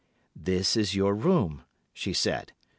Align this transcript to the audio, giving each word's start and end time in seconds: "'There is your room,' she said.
"'There 0.35 0.55
is 0.55 0.95
your 0.95 1.13
room,' 1.13 1.61
she 1.93 2.11
said. 2.11 2.53